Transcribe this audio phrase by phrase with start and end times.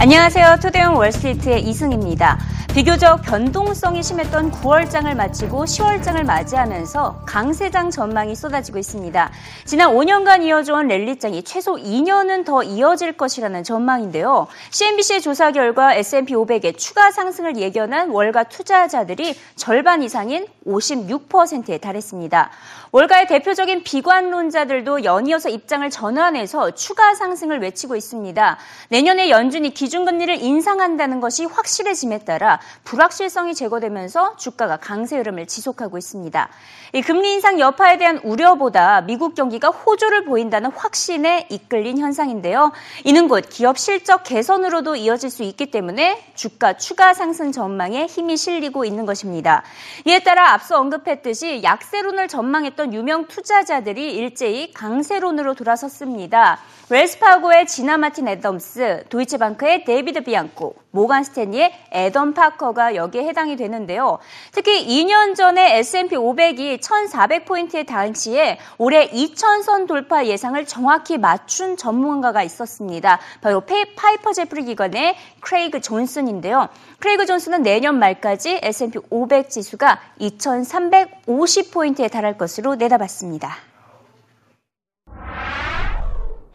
[0.00, 0.58] 안녕하세요.
[0.62, 2.38] 토대용 월스트리트의 이승입니다.
[2.72, 9.30] 비교적 변동성이 심했던 9월장을 마치고 10월장을 맞이하면서 강세장 전망이 쏟아지고 있습니다.
[9.64, 14.46] 지난 5년간 이어져온 랠리장이 최소 2년은 더 이어질 것이라는 전망인데요.
[14.70, 22.50] CNBC의 조사 결과 S&P 500의 추가 상승을 예견한 월가 투자자들이 절반 이상인 56%에 달했습니다.
[22.92, 28.58] 월가의 대표적인 비관론자들도 연이어서 입장을 전환해서 추가 상승을 외치고 있습니다.
[28.90, 36.48] 내년에 연준이 기 준금리를 인상한다는 것이 확실해짐에 따라 불확실성이 제거되면서 주가가 강세 흐름을 지속하고 있습니다.
[36.94, 42.72] 이 금리 인상 여파에 대한 우려보다 미국 경기가 호조를 보인다는 확신에 이끌린 현상인데요.
[43.04, 48.84] 이는 곧 기업 실적 개선으로도 이어질 수 있기 때문에 주가 추가 상승 전망에 힘이 실리고
[48.84, 49.62] 있는 것입니다.
[50.06, 56.58] 이에 따라 앞서 언급했듯이 약세론을 전망했던 유명 투자자들이 일제히 강세론으로 돌아섰습니다.
[56.90, 64.18] 웰스파고의 지나 마틴 애덤스, 도이체방크의 데이비드 비앙코, 모간 스탠리의 에덤 파커가 여기에 해당이 되는데요.
[64.52, 73.20] 특히 2년 전에 S&P 500이 1,400포인트의 당시에 올해 2,000선 돌파 예상을 정확히 맞춘 전문가가 있었습니다.
[73.40, 76.68] 바로 파이퍼 제프리 기관의 크레이그 존슨인데요.
[76.98, 83.56] 크레이그 존슨은 내년 말까지 S&P 500 지수가 2,350포인트에 달할 것으로 내다봤습니다.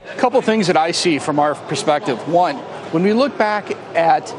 [0.05, 2.19] A couple things that I see from our perspective.
[2.31, 2.59] One,
[2.93, 4.31] when we look back at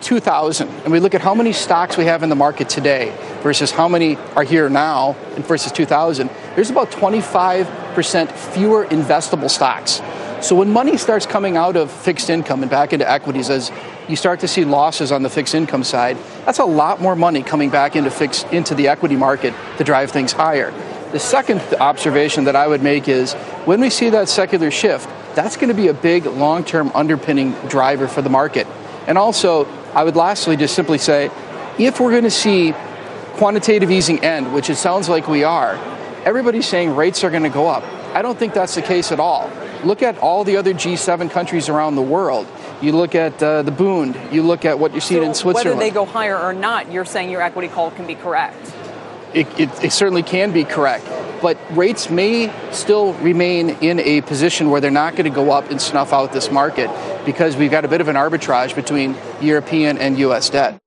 [0.00, 3.70] 2000 and we look at how many stocks we have in the market today versus
[3.70, 10.00] how many are here now and versus 2000, there's about 25% fewer investable stocks.
[10.40, 13.70] So when money starts coming out of fixed income and back into equities as
[14.08, 17.42] you start to see losses on the fixed income side, that's a lot more money
[17.42, 20.70] coming back into fixed into the equity market to drive things higher.
[21.12, 23.34] The second observation that I would make is
[23.66, 25.06] when we see that secular shift,
[25.42, 28.66] that's going to be a big long term underpinning driver for the market.
[29.06, 31.30] And also, I would lastly just simply say
[31.78, 32.74] if we're going to see
[33.36, 35.76] quantitative easing end, which it sounds like we are,
[36.26, 37.82] everybody's saying rates are going to go up.
[38.14, 39.50] I don't think that's the case at all.
[39.82, 42.46] Look at all the other G7 countries around the world.
[42.82, 45.78] You look at uh, the Bund, you look at what you're seeing so in Switzerland.
[45.78, 48.74] Whether they go higher or not, you're saying your equity call can be correct.
[49.32, 51.06] It, it, it, certainly can be correct.
[51.42, 55.70] But rates may still remain in a position where they're not going to go up
[55.70, 56.90] and snuff out this market
[57.24, 60.50] because we've got a bit of an arbitrage between European and U.S.
[60.50, 60.80] debt.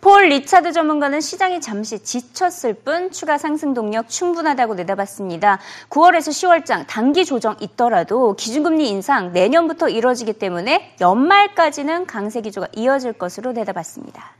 [0.00, 5.58] 폴 리차드 전문가는 시장이 잠시 지쳤을 뿐 추가 상승 동력 충분하다고 내다봤습니다.
[5.90, 13.52] 9월에서 10월장 단기 조정 있더라도 기준금리 인상 내년부터 이뤄지기 때문에 연말까지는 강세 기조가 이어질 것으로
[13.52, 14.37] 내다봤습니다.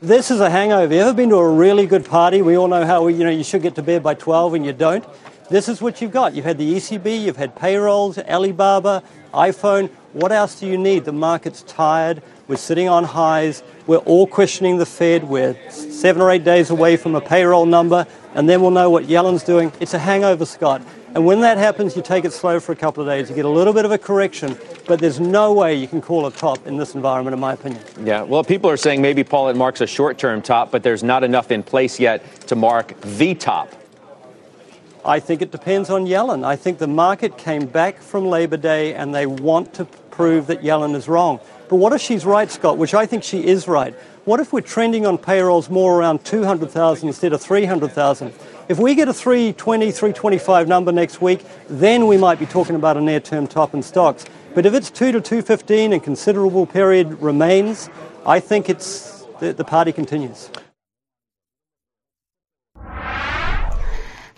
[0.00, 0.94] This is a hangover.
[0.94, 2.40] You ever been to a really good party?
[2.40, 4.72] We all know how you know you should get to bed by 12 and you
[4.72, 5.04] don't.
[5.50, 6.36] This is what you've got.
[6.36, 9.02] You've had the ECB, you've had payrolls, Alibaba,
[9.34, 9.90] iPhone.
[10.12, 11.04] What else do you need?
[11.04, 12.22] The market's tired.
[12.46, 13.64] We're sitting on highs.
[13.88, 15.24] We're all questioning the Fed.
[15.24, 19.06] We're seven or eight days away from a payroll number, and then we'll know what
[19.06, 19.72] Yellen's doing.
[19.80, 20.80] It's a hangover, Scott.
[21.14, 23.30] And when that happens, you take it slow for a couple of days.
[23.30, 26.26] You get a little bit of a correction, but there's no way you can call
[26.26, 27.82] a top in this environment, in my opinion.
[28.04, 31.02] Yeah, well, people are saying maybe Paul it marks a short term top, but there's
[31.02, 33.72] not enough in place yet to mark the top.
[35.04, 36.44] I think it depends on Yellen.
[36.44, 40.60] I think the market came back from Labor Day and they want to prove that
[40.60, 41.40] Yellen is wrong.
[41.68, 43.94] But what if she's right, Scott, which I think she is right?
[44.24, 48.34] What if we're trending on payrolls more around 200,000 instead of 300,000?
[48.68, 52.98] If we get a 320, 325 number next week, then we might be talking about
[52.98, 54.26] a near term top in stocks.
[54.54, 57.88] But if it's 2 to 215 and considerable period remains,
[58.26, 60.50] I think it's the, the party continues.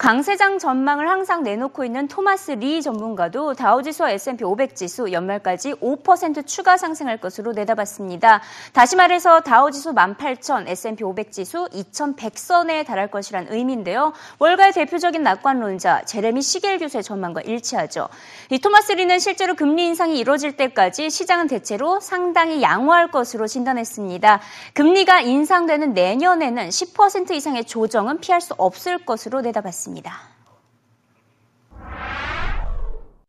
[0.00, 6.78] 강세장 전망을 항상 내놓고 있는 토마스 리 전문가도 다우지수와 S&P 500 지수 연말까지 5% 추가
[6.78, 8.40] 상승할 것으로 내다봤습니다.
[8.72, 14.14] 다시 말해서 다우지수 18,000, S&P 500 지수 2,100선에 달할 것이란 의미인데요.
[14.38, 18.08] 월가의 대표적인 낙관론자 제레미 시겔 교수의 전망과 일치하죠.
[18.48, 24.40] 이 토마스 리는 실제로 금리 인상이 이루어질 때까지 시장은 대체로 상당히 양호할 것으로 진단했습니다.
[24.72, 29.89] 금리가 인상되는 내년에는 10% 이상의 조정은 피할 수 없을 것으로 내다봤습니다.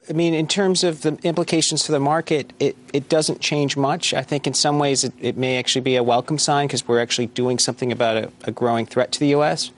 [0.10, 4.14] I mean, in terms of the implications for the market, it, it doesn't change much.
[4.14, 7.00] I think in some ways it, it may actually be a welcome sign because we're
[7.00, 9.72] actually doing something about a, a growing threat to the U.S.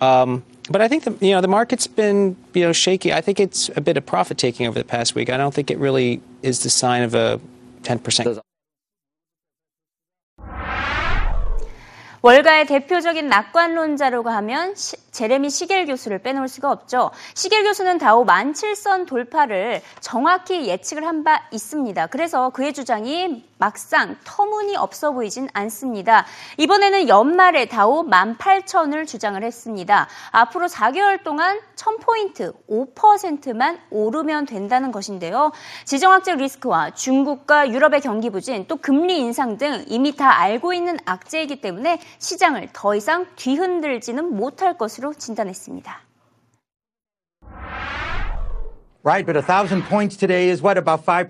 [0.00, 3.12] Um, but I think the you know the market's been you know shaky.
[3.12, 5.30] I think it's a bit of profit taking over the past week.
[5.30, 7.40] I don't think it really is the sign of a
[7.82, 8.38] 10 percent.
[12.22, 17.10] 월가의 대표적인 낙관론자라고 하면 시, 제레미 시겔 교수를 빼놓을 수가 없죠.
[17.34, 22.08] 시겔 교수는 다우 17,000선 돌파를 정확히 예측을 한 바 있습니다.
[22.08, 26.26] 그래서 그의 주장이 막상 터무니 없어 보이진 않습니다.
[26.56, 30.08] 이번에는 연말에 다우 18,000을 주장을 했습니다.
[30.32, 35.52] 앞으로 4개월 동안 1000포인트 5%만 오르면 된다는 것인데요.
[35.84, 41.60] 지정학적 리스크와 중국과 유럽의 경기 부진 또 금리 인상 등 이미 다 알고 있는 악재이기
[41.60, 46.00] 때문에 시장을 더 이상 뒤흔들지는 못할 것으로 진단했습니다.
[49.04, 51.28] Right, but a thousand points today is what about five?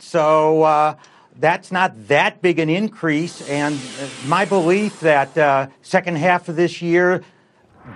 [0.00, 0.94] So uh,
[1.38, 3.48] that's not that big an increase.
[3.48, 3.78] And
[4.26, 7.22] my belief that uh, second half of this year,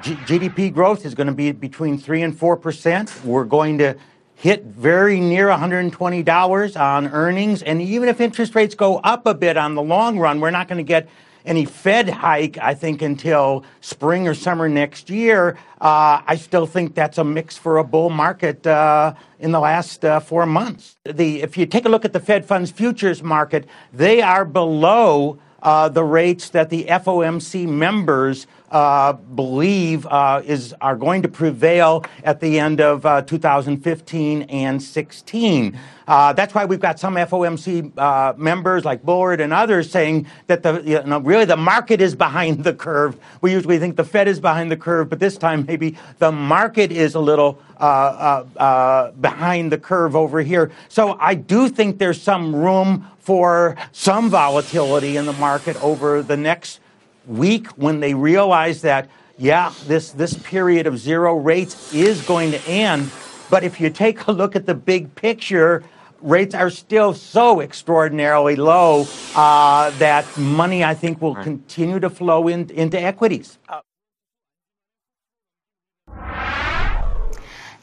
[0.01, 3.13] G- GDP growth is going to be between three and four percent.
[3.25, 3.97] We're going to
[4.35, 9.57] hit very near $120 on earnings, and even if interest rates go up a bit
[9.57, 11.09] on the long run, we're not going to get
[11.45, 15.57] any Fed hike, I think, until spring or summer next year.
[15.81, 20.05] Uh, I still think that's a mix for a bull market uh, in the last
[20.05, 20.97] uh, four months.
[21.05, 25.39] The, if you take a look at the Fed funds futures market, they are below
[25.63, 32.05] uh, the rates that the FOMC members uh, believe uh, is are going to prevail
[32.25, 35.79] at the end of uh, 2015 and 16.
[36.09, 40.63] Uh, that's why we've got some FOMC uh, members like Bullard and others saying that
[40.63, 43.19] the you know, really the market is behind the curve.
[43.43, 46.91] We usually think the Fed is behind the curve, but this time maybe the market
[46.91, 50.73] is a little behind the curve over here.
[50.89, 56.37] So I do think there's some room for some volatility in the market over the
[56.37, 56.81] next
[57.27, 59.09] week when they realize that,
[59.39, 63.11] yeah, this, this period of zero rates is going to end.
[63.49, 65.85] But if you take a look at the big picture,
[66.21, 71.45] rates are still so extraordinarily low uh, that money, I think, will right.
[71.45, 73.59] continue to flow in, into equities.
[73.69, 73.81] Uh-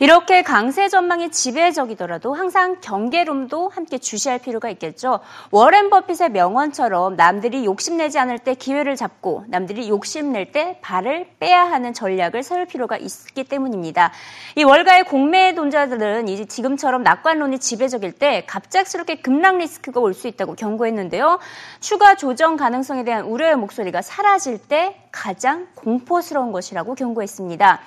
[0.02, 5.20] 이렇게 강세 전망이 지배적이더라도 항상 경계룸도 함께 주시할 필요가 있겠죠.
[5.52, 11.94] 워렌 버핏의 명언처럼 남들이 욕심내지 않을 때 기회를 잡고 남들이 욕심낼 때 발을 빼야 하는
[11.94, 14.14] 전략을 세울 필요가 있기 때문입니다.
[14.56, 20.56] 이 월가의 공매 돈자들은 이제 지금처럼 낙관론이 지배적일 때 갑작스럽게 급락 리스크가 올 수 있다고
[20.56, 21.40] 경고했는데요.
[21.82, 27.80] 추가 조정 가능성에 대한 우려의 목소리가 사라질 때 가장 공포스러운 것이라고 경고했습니다.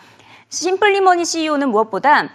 [0.53, 2.29] 심플리머니 CEO는 무엇보다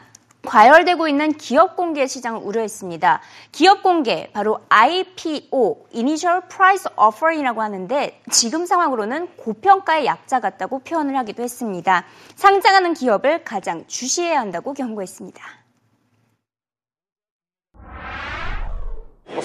[0.43, 3.21] 과열되고 있는 기업 공개 시장을 우려했습니다.
[3.51, 11.43] 기업 공개, 바로 IPO, Initial Price Offering이라고 하는데 지금 상황으로는 고평가의 약자 같다고 표현을 하기도
[11.43, 12.05] 했습니다.
[12.35, 15.56] 상장하는 기업을 가장 주시해야 한다고 경고했습니다.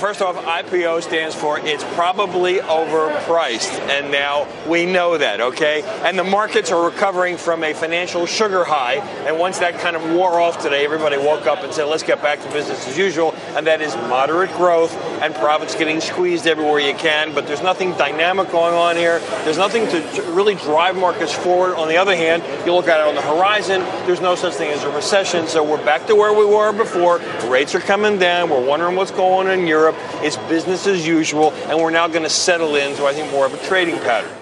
[0.03, 3.71] First off, IPO stands for it's probably overpriced.
[3.89, 5.83] And now we know that, okay?
[6.03, 8.95] And the markets are recovering from a financial sugar high.
[9.29, 12.21] And once that kind of wore off today, everybody woke up and said, let's get
[12.21, 13.33] back to business as usual.
[13.55, 17.33] And that is moderate growth and profits getting squeezed everywhere you can.
[17.33, 19.21] But there's nothing dynamic going on here.
[19.45, 21.77] There's nothing to really drive markets forward.
[21.77, 24.73] On the other hand, you look at it on the horizon, there's no such thing
[24.73, 25.47] as a recession.
[25.47, 27.21] So we're back to where we were before.
[27.49, 28.51] Rates are coming down.
[28.51, 29.92] We're wondering what's going on in Europe.
[29.93, 30.25] Europe.
[30.25, 33.55] It's business as usual, and we're now going to settle into, I think, more of
[33.55, 34.42] a trading pattern.